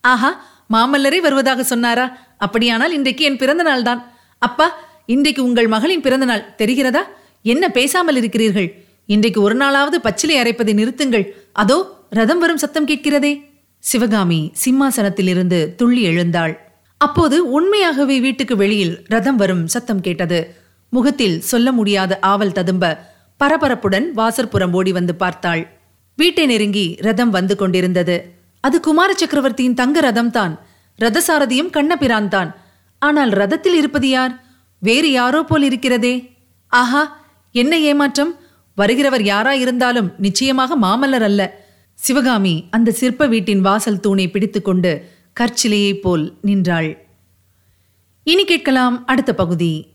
ஆஹா 0.00 0.30
மாமல்லரே 0.74 1.20
வருவதாக 1.20 1.62
சொன்னாரா? 1.62 2.06
அப்படியானால் 2.38 2.92
இன்றைக்கு 2.92 3.24
என் 3.24 3.40
பிறந்த 3.42 3.62
நாள் 3.62 3.82
தான் 3.82 4.00
அப்பா 4.38 4.66
இன்றைக்கு 5.06 5.40
உங்கள் 5.44 5.68
மகளின் 5.68 6.00
பிறந்த 6.00 6.24
நாள். 6.24 6.44
தெரிகிறதா? 6.58 7.02
என்ன 7.42 7.64
பேசாமல் 7.68 8.16
இருக்கிறீர்கள்? 8.16 8.68
இன்றைக்கு 9.06 9.40
ஒரு 9.42 9.56
நாளாவது 9.56 9.96
பச்சிலை 10.06 10.36
அரைப்பதை 10.42 10.74
நிறுத்துங்கள். 10.74 11.26
அதோ 11.52 11.78
ரதம் 12.10 12.38
வரும் 12.38 12.62
சத்தம் 12.62 12.86
கேட்கிறதே. 12.86 13.32
சிவகாமி 13.84 14.52
சிம்மாசனத்திலிருந்து 14.64 15.74
துள்ளி 15.74 16.02
எழுந்தாள். 16.02 16.54
அப்போது 16.98 17.50
உண்மையாகவே 17.50 18.20
வீட்டுக்கு 18.20 18.56
வெளியில் 18.56 19.04
ரதம் 19.04 19.36
வரும் 19.36 19.66
சத்தம் 19.66 20.00
கேட்டது. 20.00 20.56
முகத்தில் 20.88 21.40
சொல்ல 21.40 21.72
முடியாத 21.72 22.18
ஆவல் 22.18 22.52
ததும்ப 22.52 22.98
பரபரப்புடன் 23.40 24.06
வாசற்புறம் 24.16 24.72
ஓடி 24.72 24.92
வந்து 24.92 25.14
பார்த்தாள். 25.14 25.62
வீட்டை 26.16 26.46
நெருங்கி 26.46 26.96
ரதம் 27.00 27.30
வந்து 27.30 27.56
கொண்டிருந்தது. 27.56 28.16
அது 28.60 28.80
குமார 28.80 29.12
சக்கரவர்த்தியின் 29.12 29.74
தங்க 29.74 30.00
ரதம் 30.00 30.30
தான். 30.30 30.54
ரதசாரதியும் 30.98 31.70
கண்ணபிரான் 31.70 32.28
தான். 32.28 32.56
ஆனால் 32.98 33.30
ரதத்தில் 33.30 33.74
இருப்பது 33.74 34.08
யார்? 34.08 34.34
வேறு 34.78 35.10
யாரோ 35.12 35.42
போல் 35.42 35.62
இருக்கிறதே. 35.62 36.14
ஆஹா 36.66 37.02
என்ன 37.50 37.78
ஏமாற்றம்? 37.78 38.32
வருகிறவர் 38.76 39.22
யாரா 39.22 39.52
இருந்தாலும் 39.52 40.12
நிச்சயமாக 40.18 40.76
மாமல்லர் 40.76 41.22
அல்ல. 41.22 41.63
சிவகாமி 41.94 42.64
அந்த 42.70 42.90
சிற்ப 42.90 43.26
வீட்டின் 43.26 43.60
வாசல் 43.60 44.00
தூணை 44.00 44.30
பிடித்துக்கொண்டு 44.30 45.10
கற்சிலையைப் 45.40 46.00
போல் 46.00 46.36
நின்றாள். 46.40 47.06
இனி 48.22 48.44
கேட்கலாம் 48.44 49.06
அடுத்த 49.06 49.34
பகுதி. 49.34 49.86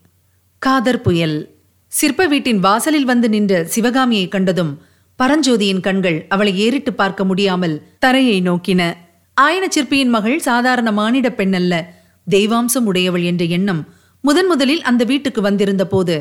காதர் 0.59 1.01
புயல். 1.01 1.55
சிற்ப 1.87 2.25
வீட்டின் 2.25 2.59
வாசலில் 2.59 3.05
வந்து 3.05 3.29
நின்ற 3.29 3.65
சிவகாமியை 3.65 4.27
கண்டதும் 4.27 4.81
பரஞ்சோதியின் 5.19 5.79
கண்கள் 5.79 6.25
அவளை 6.29 6.57
ஏறிட்டு 6.57 6.93
பார்க்க 6.93 7.25
முடியாமல் 7.25 7.75
தரையை 7.99 8.41
நோக்கின. 8.41 8.93
ஆயன 9.41 9.67
சிற்பியின் 9.69 10.09
மகள் 10.09 10.39
சாதாரண 10.39 10.91
மானிட 10.91 11.29
பெண்ணல்ல 11.29 11.85
தெய்வாம்சம் 12.29 12.85
உடையவள் 12.85 13.23
என்ற 13.23 13.45
எண்ணம் 13.45 13.93
முதன் 14.21 14.47
முதலில் 14.47 14.81
அந்த 14.81 15.03
வீட்டுக்கு 15.03 15.41
வந்திருந்த 15.41 15.87
போது 15.87 16.15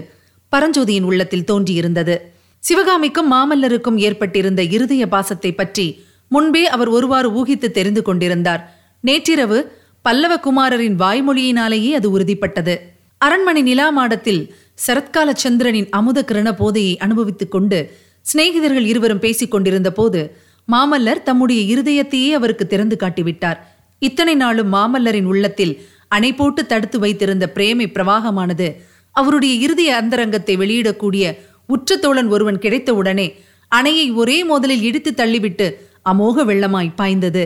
பரஞ்சோதியின் 0.52 1.02
உள்ளத்தில் 1.02 1.49
தோன்றியிருந்தது. 1.52 2.16
சிவகாமிக்கும் 2.62 3.31
மாமல்லருக்கும் 3.33 3.99
ஏற்பட்டிருந்த 4.07 4.62
இருதய 4.77 5.05
பாசத்தை 5.09 5.50
பற்றி 5.53 5.87
முன்பே 6.31 6.62
அவர் 6.75 6.88
ஒருவாறு 6.88 7.29
ஊகித்து 7.38 7.69
தெரிந்து 7.71 8.03
கொண்டிருந்தார். 8.03 8.62
நேற்றிரவு 9.05 9.59
பல்லவ 10.05 10.33
குமாரரின் 10.38 10.97
வாய்மொழியினாலேயே 10.99 11.93
அது 11.99 12.09
உறுதிப்பட்டது. 12.17 12.75
அரண்மனை 13.21 13.62
நிலா 13.62 13.87
மாடத்தில் 13.91 14.43
சரத்கால 14.87 15.29
சந்திரனின் 15.35 15.88
அமுத 15.91 16.19
கிரண 16.31 16.49
போதையை 16.61 16.95
அனுபவித்துக் 17.05 17.50
கொண்டு 17.50 17.79
சிநேகிதர்கள் 18.27 18.87
இருவரும் 18.93 19.23
பேசிக் 19.25 19.50
கொண்டிருந்த 19.50 19.91
போது 19.93 20.21
மாமல்லர் 20.69 21.23
தம்முடைய 21.23 21.61
இருதயத்தையே 21.75 22.31
அவருக்கு 22.38 22.65
திறந்து 22.67 22.97
காட்டிவிட்டார். 23.00 23.59
இத்தனை 24.03 24.35
நாளும் 24.35 24.73
மாமல்லரின் 24.75 25.29
உள்ளத்தில் 25.33 25.75
அணை 26.09 26.31
போட்டு 26.35 26.62
தடுத்து 26.67 26.99
வைத்திருந்த 26.99 27.45
பிரேமை 27.57 27.87
பிரவாகமானது 27.95 28.69
அவருடைய 29.15 29.55
இருதய 29.65 29.91
அந்தரங்கத்தை 29.97 30.55
வெளியிடக்கூடிய 30.57 31.25
உற்ற 31.68 31.96
தோழன் 31.96 32.28
ஒருவன் 32.28 32.58
கிடைத்தவுடனே 32.58 33.26
அணையை 33.72 34.06
ஒரே 34.14 34.37
மோதலில் 34.50 34.84
இடித்து 34.88 35.10
தள்ளிவிட்டு 35.16 35.66
அமோக 36.10 36.44
வெள்ளமாய் 36.50 36.96
பாய்ந்தது. 36.96 37.42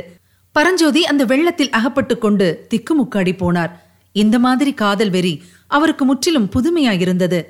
பரஞ்சோதி 0.56 1.02
அந்த 1.04 1.22
வெள்ளத்தில் 1.24 1.70
அகப்பட்டு 1.70 2.14
கொண்டு 2.18 2.46
திக்குமுக்காடி 2.70 3.32
போனார். 3.38 3.72
இந்த 4.12 4.36
மாதிரி 4.38 4.72
காதல் 4.72 5.10
வெறி 5.10 5.34
அவருக்கு 5.66 6.04
முற்றிலும் 6.04 6.48
புதுமையாயிருந்தது. 6.54 7.40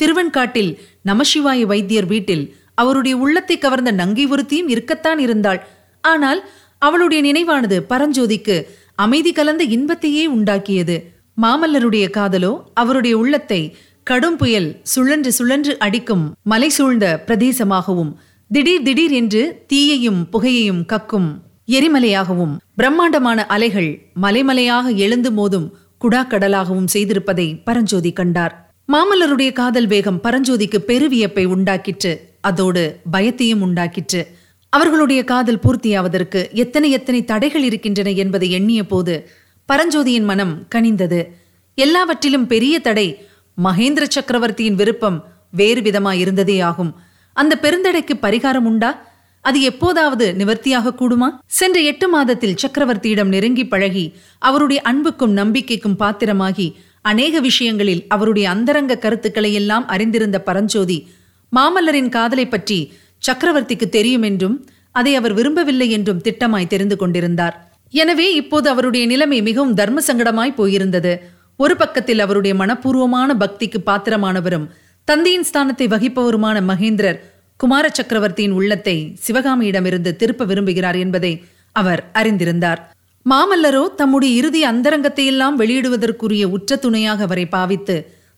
திருவெண்காட்டில் 0.00 0.70
நமசிவாய 1.04 1.60
வைத்தியர் 1.66 2.06
வீட்டில் 2.06 2.44
அவருடைய 2.74 3.16
உள்ளத்தை 3.16 3.58
கவர்ந்த 3.58 3.90
நங்கை 3.90 4.24
ஒருத்தியும் 4.26 4.72
இருக்கத்தான் 4.74 5.18
இருந்தாள். 5.18 5.60
ஆனால் 6.04 6.40
அவளுடைய 6.78 7.20
நினைவானது 7.22 7.76
பரஞ்சோதிக்கு 7.88 8.56
அமைதி 8.94 9.32
கலந்த 9.32 9.62
இன்பத்தையே 9.76 10.24
உண்டாக்கியது. 10.28 10.96
மாமல்லருடைய 11.42 12.06
காதலோ 12.16 12.52
அவருடைய 12.74 13.14
உள்ளத்தை 13.18 13.60
கடும் 14.08 14.36
புயல் 14.36 14.80
சுழன்று 14.82 15.32
சுழன்று 15.32 15.78
அடிக்கும் 15.78 16.34
மலை 16.42 16.68
சூழ்ந்த 16.68 17.24
பிரதேசமாகவும் 17.26 18.12
திடீர் 18.50 18.82
திடீர் 18.82 19.10
என்று 19.10 19.64
தீயையும் 19.66 20.20
புகையையும் 20.32 20.80
கக்கும் 20.86 21.26
எரிமலையாகவும் 21.66 22.56
பிரம்மாண்டமான 22.74 23.46
அலைகள் 23.46 23.90
மலைமலையாக 24.22 24.94
எழுந்து 24.94 25.30
மோதும் 25.30 25.70
குடாக்கடலாகவும் 26.04 26.88
செய்திருப்பதை 26.92 27.64
பரஞ்சோதி 27.64 28.12
கண்டார். 28.12 28.72
மாமல்லருடைய 28.92 29.52
காதல் 29.52 29.86
வேகம் 29.86 30.20
பரஞ்சோதிக்கு 30.22 30.78
பெருவியப்பை 30.86 31.44
உண்டாக்கிற்று. 31.44 32.16
அதோடு 32.40 33.00
பயத்தையும் 33.12 33.64
உண்டாக்கிற்று. 33.66 34.26
அவர்களுடைய 34.68 35.24
காதல் 35.24 35.58
பூர்த்தியாவதற்கு 35.58 36.50
எத்தனை 36.52 36.90
எத்தனை 36.90 37.24
தடைகள் 37.24 37.62
இருக்கின்றன 37.62 38.10
என்பதை 38.10 38.50
எண்ணிய 38.50 38.86
போது 38.86 39.28
பரஞ்சோதியின் 39.68 40.24
மனம் 40.24 40.66
கனிந்தது. 40.74 41.22
எல்லாவற்றிலும் 41.74 42.46
பெரிய 42.46 42.78
தடை 42.78 43.08
மகேந்திர 43.58 44.04
சக்கரவர்த்தியின் 44.16 44.78
விருப்பம் 44.80 45.18
வேறு 45.50 45.80
விதமாயிருந்ததே 45.80 46.56
ஆகும் 46.62 46.92
அந்த 47.36 47.54
பெருந்தடைக்கு 47.62 48.14
பரிகாரம் 48.24 48.66
உண்டா? 48.70 48.90
அது 49.44 49.58
எப்போதாவது 49.60 50.26
நிவர்த்தியாக 50.40 50.92
கூடுமா? 51.00 51.28
சென்ற 51.58 51.78
எட்டு 51.90 52.06
மாதத்தில் 52.08 52.58
சக்கரவர்த்தியிடம் 52.62 53.32
நெருங்கி 53.34 53.64
பழகி 53.66 54.04
அவருடைய 54.38 54.80
அன்புக்கும் 54.90 55.34
நம்பிக்கைக்கும் 55.36 55.98
பாத்திரமாகி 56.02 56.66
அநேக 57.04 57.40
விஷயங்களில் 57.40 58.02
அவருடைய 58.08 58.46
அந்தரங்க 58.50 58.98
கருத்துக்களை 58.98 59.50
எல்லாம் 59.54 59.86
அறிந்திருந்த 59.86 60.38
பரஞ்சோதி 60.40 60.98
மாமல்லரின் 61.52 62.10
காதலை 62.16 62.46
பற்றி 62.48 62.78
சக்கரவர்த்திக்கு 63.22 63.88
தெரியும் 63.88 64.22
என்றும் 64.22 64.56
அதை 64.92 65.12
அவர் 65.14 65.32
விரும்பவில்லை 65.32 65.88
என்றும் 65.90 66.22
திட்டமாய் 66.24 66.70
தெரிந்து 66.72 66.96
கொண்டிருந்தார். 66.96 67.56
எனவே 67.94 68.26
இப்போது 68.34 68.66
அவருடைய 68.70 69.04
நிலைமை 69.06 69.38
மிகவும் 69.42 69.74
தர்ம 69.74 69.98
சங்கடமாய் 70.06 70.58
போயிருந்தது. 70.58 71.12
ஒரு 71.58 71.74
பக்கத்தில் 71.76 72.20
அவருடைய 72.20 72.54
மனப்பூர்வமான 72.54 73.30
பக்திக்கு 73.34 73.78
பாத்திரமானவரும் 73.86 74.66
தந்தையின் 75.04 75.46
ஸ்தானத்தை 75.48 75.86
வகிப்பவருமான 75.94 76.56
மகேந்திரர் 76.70 77.18
குமார 77.56 77.84
சக்கரவர்த்தியின் 77.88 78.54
உள்ளத்தை 78.58 78.94
சிவகாமியிடமிருந்து 79.26 80.10
திருப்ப 80.16 80.44
விரும்புகிறார் 80.44 80.98
என்பதை 80.98 81.32
அவர் 81.72 82.02
அறிந்திருந்தார். 82.14 82.80
மாமல்லரோ 83.26 83.82
தம்முடைய 83.94 84.32
இறுதி 84.40 84.60
அந்தரங்கத்தை 84.64 85.26
எல்லாம் 85.26 85.58
வெளியிடுவதற்குரிய 85.60 86.44
உற்ற 86.56 86.76
துணையாக 86.76 87.22
அவரை 87.22 87.46
பாவித்து 87.48 87.96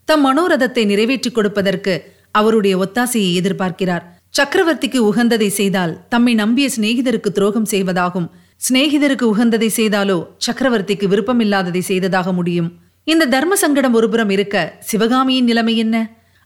தம் 0.08 0.24
மனோரதத்தை 0.26 0.84
நிறைவேற்றிக் 0.84 1.34
கொடுப்பதற்கு 1.34 1.94
அவருடைய 2.30 2.74
ஒத்தாசையை 2.76 3.30
எதிர்பார்க்கிறார். 3.40 4.04
சக்கரவர்த்திக்கு 4.38 5.00
உகந்ததை 5.10 5.48
செய்தால் 5.60 5.92
தம்மை 6.08 6.34
நம்பிய 6.34 6.68
சிநேகிதருக்கு 6.76 7.30
துரோகம் 7.30 7.70
செய்வதாகும். 7.70 8.28
சிநேகிதருக்கு 8.66 9.26
உகந்ததை 9.34 9.68
செய்தாலோ 9.76 10.18
சக்கரவர்த்திக்கு 10.46 11.06
விருப்பமில்லாததை 11.08 11.82
செய்ததாக 11.90 12.32
முடியும். 12.32 12.70
இந்த 13.10 13.26
தர்ம 13.26 13.56
சங்கடம் 13.56 13.94
ஒருபுறம் 13.94 14.30
இருக்க 14.30 14.56
சிவகாமியின் 14.78 15.44
நிலைமை 15.44 15.76
என்ன? 15.76 15.96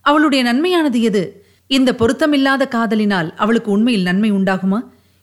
அவளுடைய 0.01 0.41
நன்மையானது 0.45 1.01
எது? 1.01 1.45
இந்த 1.67 1.93
பொருத்தமில்லாத 1.93 2.69
காதலினால் 2.69 3.35
அவளுக்கு 3.35 3.71
உண்மையில் 3.71 4.03
நன்மை 4.03 4.33
உண்டாகுமா? 4.33 4.79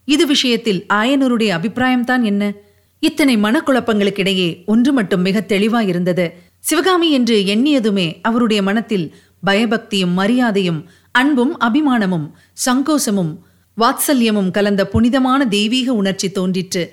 இது 0.06 0.28
விஷயத்தில் 0.28 0.86
ஆயனருடைய 0.94 1.50
அபிப்பிராயம்தான் 1.58 2.22
என்ன? 2.22 2.54
இத்தனை 3.00 3.38
மனக்குழப்பங்களுக்கிடையே 3.38 4.66
ஒன்று 4.66 4.94
மட்டும் 4.94 5.22
மிக 5.22 5.46
தெளிவாயிருந்தது 5.48 6.30
சிவகாமி 6.60 7.12
என்று 7.12 7.38
எண்ணியதுமே 7.46 8.08
அவருடைய 8.22 8.62
மனத்தில் 8.62 9.08
பயபக்தியும் 9.46 10.18
மரியாதையும் 10.18 10.82
அன்பும் 11.12 11.60
அபிமானமும் 11.60 12.28
சங்கோசமும் 12.66 13.32
வாத்சல்யமும் 13.78 14.52
கலந்த 14.52 14.88
புனிதமான 14.88 15.46
தெய்வீக 15.46 15.94
உணர்ச்சி 15.94 16.32
தோன்றிற்று. 16.32 16.84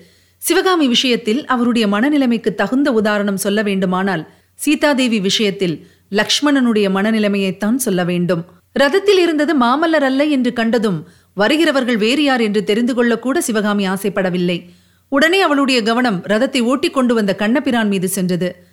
சிவகாமி 0.42 0.86
விஷயத்தில் 0.88 1.40
அவருடைய 1.44 1.84
மனநிலைமைக்கு 1.86 2.50
தகுந்த 2.54 2.88
உதாரணம் 2.92 3.36
சொல்ல 3.36 3.62
வேண்டுமானால் 3.62 4.22
சீதாதேவி 4.58 5.20
விஷயத்தில் 5.20 5.86
லக்ஷ்மணனுடைய 6.10 6.86
மனநிலைமையைத்தான் 6.94 7.74
சொல்ல 7.74 8.04
வேண்டும். 8.04 8.44
ரதத்தில் 8.78 9.18
இருந்தது 9.18 9.60
மாமல்லர் 9.60 10.06
அல்ல 10.10 10.24
என்று 10.24 10.52
கண்டதும் 10.52 11.08
வருகிறவர்கள் 11.34 11.96
வேறு 11.96 12.22
யார் 12.22 12.40
என்று 12.40 12.64
தெரிந்து 12.64 12.94
கொள்ளக்கூட 12.94 13.38
சிவகாமி 13.38 13.88
ஆசைப்படவில்லை. 13.88 14.68
உடனே 15.08 15.40
அவளுடைய 15.40 15.82
கவனம் 15.82 16.24
ரதத்தை 16.28 16.60
ஓட்டிக் 16.60 16.94
கொண்டு 16.94 17.14
வந்த 17.14 17.34
கண்ணபிரான் 17.34 17.88
மீது 17.88 18.08
சென்றது. 18.08 18.64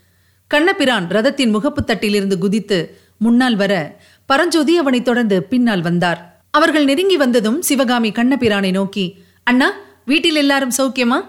கண்ணபிரான் 0.48 1.08
ரதத்தின் 1.10 1.56
முகப்பு 1.56 1.82
தட்டிலிருந்து 1.88 2.38
குதித்து 2.38 2.98
முன்னால் 3.18 3.56
வர 3.56 4.00
பரஞ்சோதி 4.26 4.78
அவனை 4.78 5.02
தொடர்ந்து 5.02 5.44
பின்னால் 5.44 5.82
வந்தார். 5.82 6.44
அவர்கள் 6.52 6.84
நெருங்கி 6.84 7.18
வந்ததும் 7.18 7.62
சிவகாமி 7.62 8.12
கண்ணபிரானை 8.12 8.72
நோக்கி 8.72 9.18
அண்ணா 9.44 9.74
வீட்டில் 10.06 10.36
எல்லாரும் 10.36 10.76
சௌக்கியமா? 10.78 11.22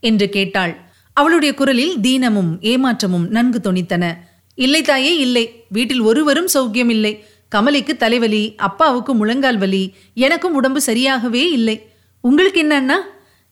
என்று 0.00 0.28
கேட்டாள். 0.28 0.83
அவளுடைய 1.14 1.54
குரலில் 1.54 1.96
தீனமும் 1.96 2.60
ஏமாற்றமும் 2.60 3.28
நன்கு 3.28 3.72
தொனித்தன. 3.72 4.14
இல்லை 4.54 4.82
தாயே 4.82 5.16
இல்லை. 5.16 5.64
வீட்டில் 5.68 6.00
ஒருவரும் 6.00 6.48
சௌக்கியம் 6.54 6.90
இல்லை. 6.90 7.24
கமலிக்கு 7.54 7.96
தலைவலி 7.96 8.54
அப்பாவுக்கு 8.54 9.14
முழங்கால் 9.14 9.58
வலி 9.58 9.94
எனக்கும் 10.14 10.54
உடம்பு 10.54 10.80
சரியாகவே 10.86 11.50
இல்லை. 11.50 11.88
உங்களுக்கு 12.20 12.60
என்ன 12.60 12.76
அண்ணா? 12.76 13.00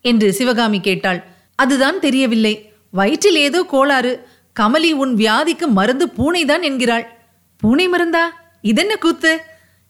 என்று 0.01 0.33
சிவகாமி 0.33 0.81
கேட்டாள். 0.81 1.25
அதுதான் 1.55 2.01
தெரியவில்லை. 2.01 2.73
வயிற்றில் 2.91 3.37
ஏதோ 3.37 3.63
கோளாறு. 3.63 4.27
கமலி 4.61 4.91
உன் 4.91 5.17
வியாதிக்கு 5.17 5.67
மருந்து 5.67 6.07
பூனைதான் 6.07 6.63
என்கிறாள். 6.63 7.07
பூனை 7.57 7.89
மருந்தா? 7.89 8.25
இதென்ன 8.63 8.97
கூத்து? 8.97 9.41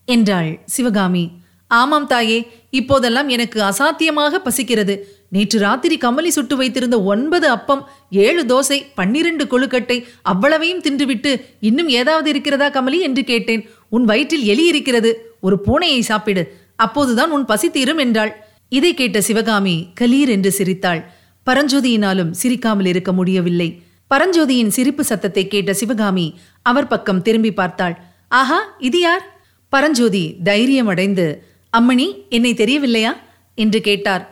என்றாள் 0.06 0.62
சிவகாமி. 0.66 1.30
ஆமாம் 1.68 2.06
தாயே. 2.06 2.50
இப்போதெல்லாம் 2.70 3.28
எனக்கு 3.28 3.62
அசாத்தியமாக 3.62 4.34
பசிக்கிறது. 4.34 5.21
நேற்று 5.32 5.58
ராத்திரி 5.58 5.96
கமலி 5.96 6.28
சுட்டு 6.28 6.56
வைத்திருந்த 6.56 7.02
ஒன்பது 7.02 7.48
அப்பம் 7.48 7.88
ஏழு 8.10 8.42
தோசை 8.44 8.82
பன்னிரண்டு 8.94 9.44
கொழுக்கட்டை 9.44 10.04
அவ்வளவையும் 10.22 10.80
தின்றுவிட்டு 10.80 11.42
இன்னும் 11.60 11.88
ஏதாவது 11.88 12.28
இருக்கிறதா 12.30 12.70
கமலி 12.70 13.00
என்று 13.00 13.24
கேட்டேன். 13.24 13.68
உன் 13.88 14.04
வயிற்றில் 14.04 14.44
எலி 14.44 14.66
இருக்கிறது 14.66 15.36
ஒரு 15.40 15.60
பூனையை 15.66 16.00
சாப்பிடு. 16.00 16.56
அப்போதுதான் 16.76 17.30
உன் 17.30 17.44
பசி 17.44 17.70
தீரும் 17.70 17.98
என்றாள். 17.98 18.44
இதை 18.68 18.94
கேட்ட 18.94 19.20
சிவகாமி 19.20 19.86
கலீர் 20.00 20.28
என்று 20.28 20.52
சிரித்தாள். 20.52 21.10
பரஞ்சோதியினாலும் 21.50 22.30
சிரிக்காமல் 22.30 22.86
இருக்க 22.86 23.12
முடியவில்லை. 23.12 23.82
பரஞ்சோதியின் 24.14 24.68
சிரிப்பு 24.68 25.04
சத்தத்தை 25.04 25.48
கேட்ட 25.48 25.74
சிவகாமி 25.74 26.38
அவர் 26.62 26.86
பக்கம் 26.86 27.22
திரும்பி 27.22 27.52
பார்த்தாள். 27.52 28.02
ஆஹா 28.28 28.74
இது 28.78 29.00
யார்? 29.00 29.40
பரஞ்சோதி 29.68 30.36
தைரியம் 30.44 30.86
அடைந்து 30.86 31.44
அம்மணி 31.72 32.28
என்னை 32.28 32.54
தெரியவில்லையா? 32.54 33.16
என்று 33.54 33.80
கேட்டார். 33.80 34.31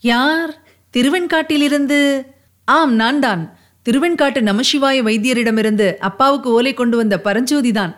யார்? 0.00 0.62
திருவெண்காட்டிலிருந்து? 0.96 2.26
ஆம் 2.64 2.94
நான் 2.94 3.20
தான் 3.20 3.58
திருவெண்காட்டு 3.88 4.40
நமசிவாய 4.40 5.02
வைத்தியரிடமிருந்து 5.02 5.96
அப்பாவுக்கு 5.96 6.50
ஓலை 6.50 6.74
கொண்டு 6.74 6.96
வந்த 6.96 7.20
பரஞ்சோதிதான். 7.24 7.94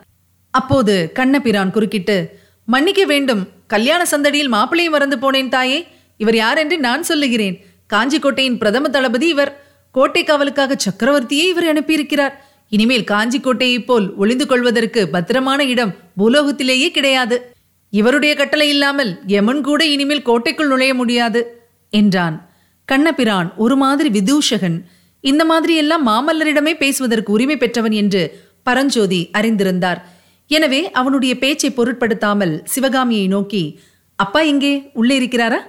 அப்போது 0.51 1.13
கண்ணபிரான் 1.15 1.71
குறுக்கிட்டு 1.71 2.39
மன்னிக்க 2.65 3.05
வேண்டும். 3.05 3.49
கல்யாண 3.67 4.07
சந்தடியில் 4.11 4.53
மாப்பிளையும் 4.53 4.91
மறந்து 4.91 5.17
போனேன் 5.17 5.49
தாயே. 5.49 5.87
இவர் 6.17 6.35
யார் 6.35 6.59
என்று 6.59 6.79
நான் 6.79 7.03
சொல்லுகிறேன். 7.03 7.65
காஞ்சிக்கோட்டையின் 7.95 8.59
பிரதம 8.59 8.89
தளபதி 8.89 9.29
இவர். 9.29 9.65
கோட்டை 9.93 10.25
காவலுக்காக 10.25 10.77
சக்கரவர்த்தியே 10.77 11.49
இவர் 11.49 11.65
அனுப்பியிருக்கிறார். 11.65 12.33
இனிமேல் 12.69 13.05
காஞ்சிக்கோட்டையைப் 13.05 13.85
போல் 13.85 14.15
ஒளிந்து 14.15 14.47
கொள்வதற்கு 14.47 15.09
பத்திரமான 15.09 15.65
இடம் 15.65 15.95
பூலோகத்திலேயே 16.19 16.91
கிடையாது. 16.91 17.55
இவருடைய 17.91 18.35
கட்டளை 18.35 18.69
இல்லாமல் 18.69 19.21
எமன் 19.27 19.61
கூட 19.61 19.85
இனிமேல் 19.85 20.23
கோட்டைக்குள் 20.23 20.69
நுழைய 20.69 20.95
முடியாது. 20.95 21.60
என்றான். 21.91 22.51
கண்ணபிரான் 22.85 23.55
ஒரு 23.57 23.77
மாதிரி 23.77 24.21
விதூஷகன். 24.21 24.85
இந்த 25.21 25.45
மாதிரியெல்லாம் 25.45 26.07
மாமல்லரிடமே 26.07 26.73
பேசுவதற்கு 26.75 27.33
உரிமை 27.33 27.57
பெற்றவன் 27.57 27.93
என்று 27.93 28.41
பரஞ்சோதி 28.63 29.31
அறிந்திருந்தார். 29.39 30.01
எனவே 30.47 30.91
அவனுடைய 30.91 31.39
பேச்சை 31.39 31.71
பொருட்படுத்தாமல் 31.71 32.63
சிவகாமியை 32.65 33.27
நோக்கி 33.27 33.81
அப்பா 34.17 34.41
எங்கே? 34.41 34.91
உள்ளே 34.93 35.21
இருக்கிறாரா? 35.21 35.61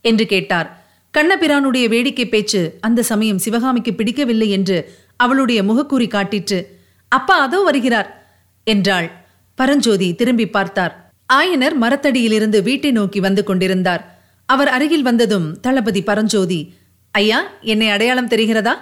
என்று 0.00 0.26
கேட்டார். 0.26 0.86
கண்ணபிரானுடைய 1.18 1.88
வேடிக்கை 1.88 2.28
பேச்சு 2.28 2.78
அந்த 2.80 3.02
சமயம் 3.02 3.38
சிவகாமிக்கு 3.38 3.94
பிடிக்கவில்லை 3.94 4.50
என்று 4.50 4.92
அவளுடைய 5.16 5.62
முகக்கூறி 5.62 6.08
காட்டிற்று. 6.08 6.66
அப்பா 7.08 7.38
அதோ 7.38 7.60
வருகிறார் 7.60 8.26
என்றாள். 8.64 9.10
பரஞ்சோதி 9.54 10.14
திரும்பி 10.14 10.46
பார்த்தார். 10.46 11.12
ஆயனர் 11.32 11.74
மரத்தடியிலிருந்து 11.80 12.62
வீட்டை 12.62 12.90
நோக்கி 12.90 13.20
வந்து 13.20 13.44
கொண்டிருந்தார். 13.44 14.17
அவர் 14.48 14.68
அருகில் 14.68 15.02
வந்ததும் 15.02 15.60
தளபதி 15.60 16.02
பரஞ்சோதி 16.02 16.74
ஐயா 17.10 17.42
என்னை 17.60 17.88
அடையாளம் 17.88 18.28
தெரிகிறதா? 18.28 18.72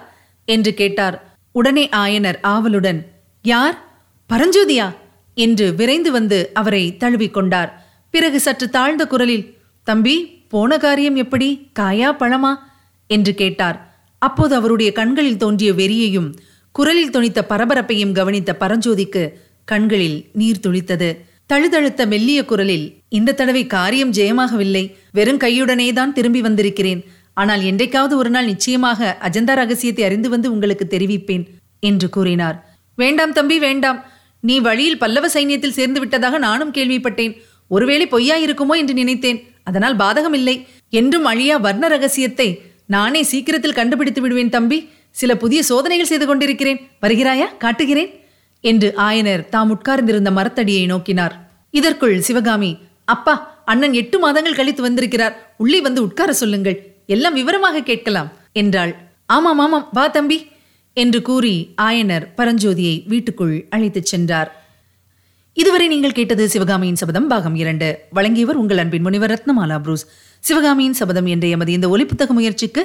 என்று 0.45 0.73
கேட்டார். 0.73 1.37
உடனே 1.51 1.89
ஆயனர் 1.95 2.41
ஆவலுடன் 2.41 3.11
யார்? 3.41 3.99
பரஞ்சோதியா? 4.33 4.95
என்று 5.35 5.75
விரைந்து 5.75 6.11
வந்து 6.11 6.49
அவரை 6.53 6.97
தழுவிக் 6.97 7.33
கொண்டார். 7.33 7.85
பிறகு 8.09 8.39
சற்று 8.39 8.69
தாழ்ந்த 8.69 9.07
குரலில் 9.07 9.57
தம்பி 9.83 10.25
போன 10.25 10.77
காரியம் 10.77 11.15
எப்படி? 11.15 11.69
காயா 11.79 12.11
பழமா? 12.19 12.55
என்று 13.07 13.33
கேட்டார். 13.33 14.05
அப்போது 14.17 14.55
அவருடைய 14.55 14.91
கண்களில் 14.91 15.37
தோன்றிய 15.37 15.73
வெறியையும் 15.73 16.33
குரலில் 16.71 17.11
துணித்த 17.11 17.41
பரபரப்பையும் 17.41 18.13
கவனித்த 18.13 18.55
பரஞ்சோதிக்கு 18.59 19.31
கண்களில் 19.65 20.29
நீர் 20.33 20.59
துளித்தது. 20.67 21.17
தழுதழுத்த 21.45 22.05
மெல்லிய 22.05 22.45
குரலில் 22.45 22.96
இந்த 23.11 23.35
தடவை 23.39 23.63
காரியம் 23.67 24.13
ஜெயமாகவில்லை. 24.17 24.83
வெறும் 25.17 25.41
கையுடனே 25.43 25.87
தான் 25.99 26.15
திரும்பி 26.17 26.41
வந்திருக்கிறேன். 26.41 27.01
ஆனால் 27.33 27.61
என்றைக்காவது 27.61 28.13
ஒரு 28.17 28.29
நாள் 28.35 28.49
நிச்சயமாக 28.51 29.09
அஜந்தா 29.27 29.53
ரகசியத்தை 29.61 30.03
அறிந்து 30.07 30.29
வந்து 30.29 30.47
உங்களுக்கு 30.51 30.85
தெரிவிப்பேன் 30.93 31.43
என்று 31.79 32.07
கூறினார். 32.09 32.57
வேண்டாம் 32.97 33.35
தம்பி 33.37 33.57
வேண்டாம். 33.59 33.99
நீ 34.43 34.55
வழியில் 34.59 34.99
பல்லவ 35.03 35.25
சைன்யத்தில் 35.35 35.77
சேர்ந்து 35.77 35.99
விட்டதாக 35.99 36.37
நானும் 36.37 36.73
கேள்விப்பட்டேன். 36.77 37.33
ஒருவேளை 37.71 38.05
பொய்யா 38.07 38.35
இருக்குமோ 38.45 38.75
என்று 38.81 38.93
நினைத்தேன். 38.93 39.39
அதனால் 39.63 39.95
பாதகமில்லை. 39.95 40.55
என்றும் 40.89 41.25
அழியா 41.25 41.55
வர்ண 41.65 41.85
ரகசியத்தை 41.87 42.49
நானே 42.95 43.21
சீக்கிரத்தில் 43.23 43.77
கண்டுபிடித்து 43.79 44.21
விடுவேன் 44.21 44.53
தம்பி. 44.55 44.77
சில 45.15 45.31
புதிய 45.35 45.59
சோதனைகள் 45.63 46.09
செய்து 46.11 46.25
கொண்டிருக்கிறேன். 46.25 46.79
வருகிறாயா? 47.03 47.47
காட்டுகிறேன் 47.57 48.11
என்று 48.63 48.89
ஆயனர் 49.07 49.43
தாம் 49.53 49.71
உட்கார்ந்திருந்த 49.75 50.31
மரத்தடியை 50.31 50.85
நோக்கினார். 50.93 51.35
இதற்குள் 51.73 52.15
சிவகாமி 52.27 52.71
அப்பா 53.13 53.33
அண்ணன் 53.71 53.95
எட்டு 54.01 54.17
மாதங்கள் 54.23 54.57
கழித்து 54.59 54.81
வந்திருக்கிறார். 54.85 55.35
உள்ளே 55.63 55.79
வந்து 55.87 55.99
உட்கார 56.07 56.29
சொல்லுங்கள். 56.41 56.77
எல்லாம் 57.15 57.37
விவரமாக 57.39 57.83
கேட்கலாம் 57.89 58.29
என்றாள். 58.61 58.93
ஆமாம் 59.35 59.59
ஆமாம் 59.65 59.85
வா 59.97 60.05
தம்பி 60.15 60.37
என்று 60.97 61.19
கூறி 61.29 61.55
ஆயனர் 61.87 62.25
பரஞ்சோதியை 62.37 62.95
வீட்டுக்குள் 63.11 63.55
அழைத்துச் 63.75 64.09
சென்றார். 64.11 64.49
இதுவரை 65.61 65.85
நீங்கள் 65.93 66.17
கேட்டது 66.17 66.43
சிவகாமியின் 66.53 66.99
சபதம் 67.01 67.29
பாகம் 67.31 67.55
இரண்டு. 67.61 67.87
வழங்கியவர் 68.17 68.59
உங்கள் 68.61 68.81
அன்பின் 68.83 69.05
முனிவர் 69.07 69.33
ரத்னமாலா 69.33 69.77
புரூஸ். 69.85 70.05
சிவகாமியின் 70.43 70.97
சபதம் 71.01 71.29
என்ற 71.33 71.45
எமது 71.55 71.71
இந்த 71.77 71.87
ஒலிப்புத்தக 71.93 72.33
முயற்சிக்கு 72.39 72.83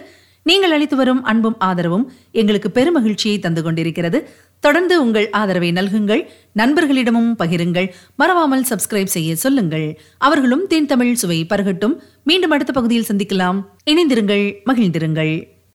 நீங்கள் 0.48 0.74
அளித்து 0.76 0.96
வரும் 0.96 1.20
அன்பும் 1.30 1.58
ஆதரவும் 1.68 2.06
எங்களுக்கு 2.40 2.68
பெருமகிழ்ச்சியை 2.78 3.36
தந்து 3.44 3.62
கொண்டிருக்கிறது. 3.62 4.18
தொடர்ந்து 4.62 5.02
உங்கள் 5.02 5.30
ஆதரவை 5.30 5.72
நல்குங்கள். 5.72 6.26
நண்பர்களிடமும் 6.56 7.34
பகிருங்கள். 7.38 7.88
மறவாமல் 8.16 8.66
சப்ஸ்கிரைப் 8.70 9.12
செய்ய 9.16 9.36
சொல்லுங்கள். 9.36 10.00
அவர்களும் 10.18 10.66
தேன் 10.66 10.86
தமிழ் 10.86 11.14
சுவை 11.14 11.46
பருகட்டும். 11.48 11.94
மீண்டும் 12.24 12.50
அடுத்த 12.50 12.72
பகுதியில் 12.72 13.08
சந்திக்கலாம். 13.08 13.64
இணைந்திருங்கள் 13.90 14.54
மகிழ்ந்திருங்கள். 14.66 15.51